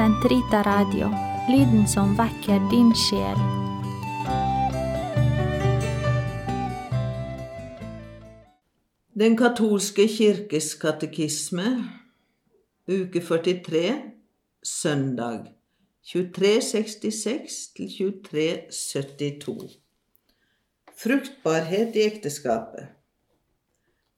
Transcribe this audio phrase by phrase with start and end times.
[0.00, 1.10] Sentrita Radio,
[1.52, 3.40] lyden som vekker din sjel.
[9.12, 11.74] Den katolske kirkes katekisme,
[12.88, 13.84] uke 43,
[14.64, 15.52] søndag
[16.14, 19.68] 2366 til 2372.
[21.04, 22.88] Fruktbarhet i ekteskapet.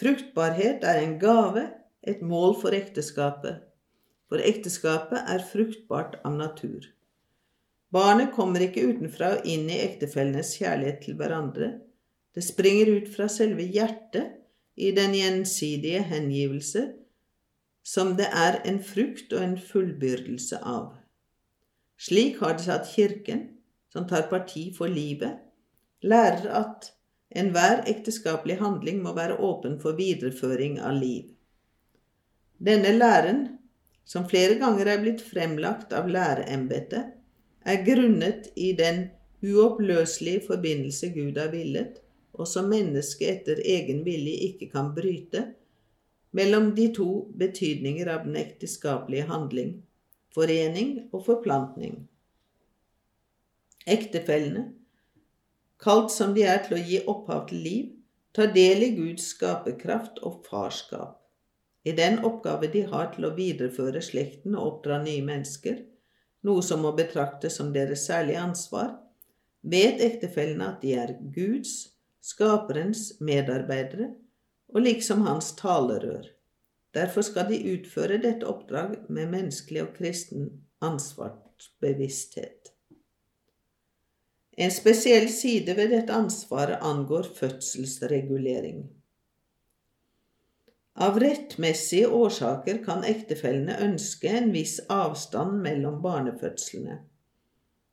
[0.00, 1.68] Fruktbarhet er en gave,
[2.00, 3.66] et mål for ekteskapet.
[4.26, 6.88] For ekteskapet er fruktbart av natur.
[7.94, 11.70] Barnet kommer ikke utenfra og inn i ektefellenes kjærlighet til hverandre.
[12.34, 14.34] Det springer ut fra selve hjertet
[14.76, 16.88] i den gjensidige hengivelse
[17.86, 20.96] som det er en frukt og en fullbyrdelse av.
[22.02, 23.44] Slik har det seg at Kirken,
[23.94, 25.38] som tar parti for livet,
[26.02, 26.90] lærer at
[27.30, 31.30] enhver ekteskapelig handling må være åpen for videreføring av liv.
[32.58, 33.40] Denne læren,
[34.06, 37.12] som flere ganger er blitt fremlagt av læreembetet,
[37.66, 39.08] er grunnet i den
[39.42, 41.98] uoppløselige forbindelse Gud har villet,
[42.36, 45.42] og som mennesket etter egen vilje ikke kan bryte,
[46.36, 49.72] mellom de to betydninger av den ekteskapelige handling,
[50.36, 52.04] forening og forplantning.
[53.86, 54.68] Ektefellene,
[55.82, 57.92] kalt som de er til å gi opphav til liv,
[58.36, 61.25] tar del i Guds skaperkraft og farskap.
[61.86, 65.84] I den oppgave de har til å videreføre slekten og oppdra nye mennesker,
[66.46, 68.96] noe som må betraktes som deres særlige ansvar,
[69.62, 71.76] vet ektefellene at de er Guds,
[72.26, 74.10] skaperens medarbeidere
[74.74, 76.26] og liksom hans talerør.
[76.96, 80.48] Derfor skal de utføre dette oppdrag med menneskelig og kristen
[80.82, 82.72] ansvarsbevissthet.
[84.56, 88.86] En spesiell side ved dette ansvaret angår fødselsregulering.
[90.96, 96.96] Av rettmessige årsaker kan ektefellene ønske en viss avstand mellom barnefødslene.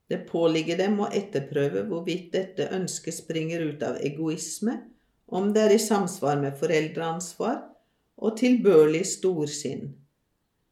[0.07, 4.77] Det påligger dem å etterprøve hvorvidt dette ønsket springer ut av egoisme,
[5.27, 7.59] om det er i samsvar med foreldreansvar
[8.23, 9.89] og tilbørlig storsinn.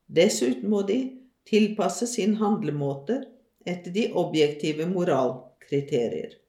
[0.07, 1.01] Dessuten må de
[1.47, 3.21] tilpasse sin handlemåte
[3.67, 6.40] etter de objektive moralkriterier.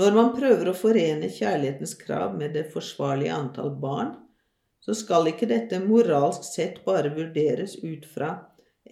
[0.00, 4.14] Når man prøver å forene kjærlighetens krav med det forsvarlige antall barn,
[4.82, 8.32] så skal ikke dette moralsk sett bare vurderes ut fra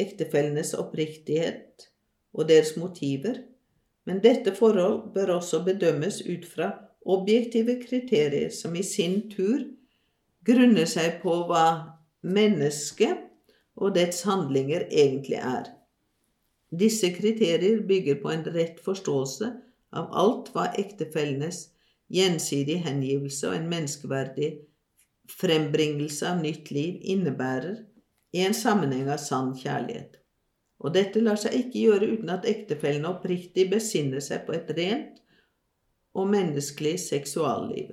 [0.01, 1.89] ektefellenes oppriktighet
[2.37, 3.41] og deres motiver,
[4.07, 6.71] men dette forhold bør også bedømmes ut fra
[7.09, 9.65] objektive kriterier som i sin tur
[10.47, 11.65] grunner seg på hva
[12.21, 13.27] mennesket
[13.81, 15.73] og dets handlinger egentlig er.
[16.71, 19.51] Disse kriterier bygger på en rett forståelse
[19.97, 21.69] av alt hva ektefellenes
[22.11, 24.51] gjensidig hengivelse og en menneskeverdig
[25.31, 27.79] frembringelse av nytt liv innebærer
[28.35, 30.19] i en sammenheng av sann kjærlighet.
[30.81, 35.19] Og dette lar seg ikke gjøre uten at ektefellene oppriktig besinner seg på et rent
[36.17, 37.93] og menneskelig seksualliv.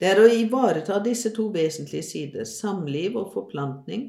[0.00, 4.08] Det er å ivareta disse to vesentlige sider, samliv og forplantning,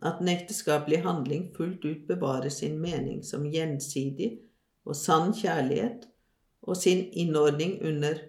[0.00, 4.30] at en ekteskapelig handling fullt ut bevarer sin mening som gjensidig
[4.86, 6.08] og sann kjærlighet
[6.62, 8.20] og sin innordning under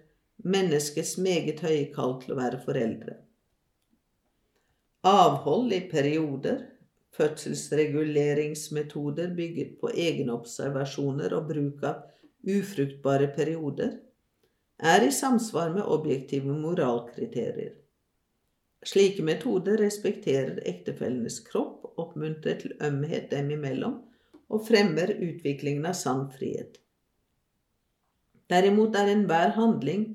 [0.44, 3.22] menneskets meget høye kall til å være foreldre
[5.02, 6.58] avhold i perioder,
[7.16, 11.94] fødselsreguleringsmetoder bygget på egenobservasjoner og bruk av
[12.46, 13.90] ufruktbare perioder,
[14.78, 17.72] er i samsvar med objektive moralkriterier.
[18.86, 24.02] Slike metoder respekterer ektefellenes kropp, oppmuntrer til ømhet dem imellom
[24.52, 26.76] og fremmer utviklingen av sann frihet.
[28.52, 30.10] Derimot er enhver handling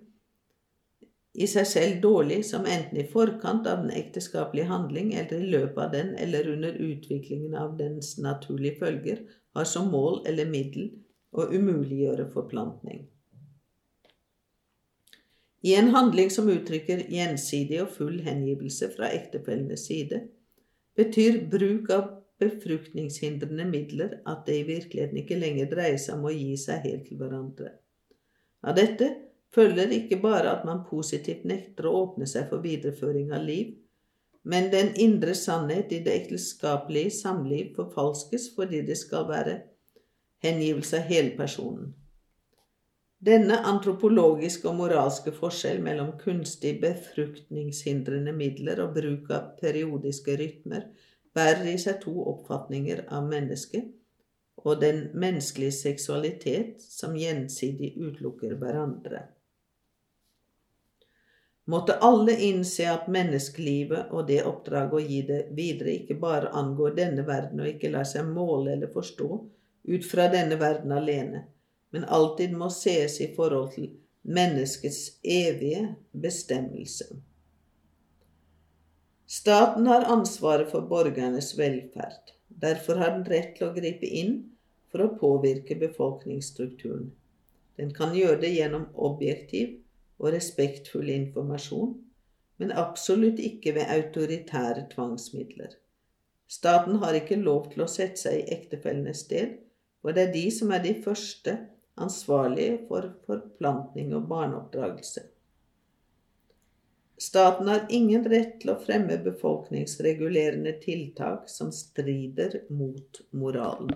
[1.38, 5.84] i seg selv dårlig som enten i forkant av den ekteskapelige handling eller i løpet
[5.84, 9.22] av den eller under utviklingen av dens naturlige følger,
[9.58, 10.90] har som mål eller middel
[11.38, 13.06] å umuliggjøre forplantning.
[15.66, 20.22] I en handling som uttrykker gjensidig og full hengivelse fra ektefellenes side,
[20.98, 26.36] betyr bruk av befruktningshindrende midler at det i virkeligheten ikke lenger dreier seg om å
[26.36, 27.74] gi seg helt til hverandre.
[28.68, 29.10] Av dette
[29.54, 33.76] følger ikke bare at man positivt nekter å åpne seg for videreføring av liv,
[34.48, 39.58] men den indre sannhet i det ekteskapelige samliv forfalskes fordi det skal være
[40.46, 41.96] hengivelse av hele personen.
[43.18, 50.86] Denne antropologiske og moralske forskjell mellom kunstig befruktningshindrende midler og bruk av periodiske rytmer
[51.38, 53.94] bærer i seg to oppfatninger av mennesket
[54.66, 59.28] og den menneskelige seksualitet som gjensidig utelukker hverandre.
[61.68, 66.96] måtte alle innse at menneskelivet og det oppdraget å gi det videre ikke bare angår
[66.96, 69.28] denne verden og ikke lar seg måle eller forstå
[69.88, 71.44] ut fra denne verden alene,
[71.92, 73.90] men alltid må sees i forhold til
[74.24, 77.08] menneskets evige bestemmelse.
[79.28, 82.32] Staten har ansvaret for borgernes velferd.
[82.48, 84.38] Derfor har den rett til å gripe inn
[84.88, 87.10] for å påvirke befolkningsstrukturen.
[87.76, 89.76] Den kan gjøre det gjennom objektiv
[90.18, 91.92] og respektfull informasjon,
[92.58, 95.76] men absolutt ikke ved autoritære tvangsmidler.
[96.48, 99.58] Staten har ikke lov til å sette seg i ektefellenes sted,
[100.02, 101.60] for det er de som er de første
[102.00, 105.28] ansvarlige for forplantning og barneoppdragelse.
[107.18, 113.90] Staten har ingen rett til å fremme befolkningsregulerende tiltak som strider mot moralen.